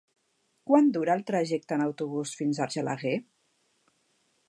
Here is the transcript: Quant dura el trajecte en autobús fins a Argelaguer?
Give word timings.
Quant 0.69 0.87
dura 0.95 1.17
el 1.17 1.21
trajecte 1.27 1.77
en 1.79 1.85
autobús 1.89 2.35
fins 2.43 2.61
a 2.63 2.67
Argelaguer? 2.69 3.17